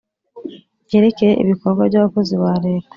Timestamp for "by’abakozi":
1.89-2.33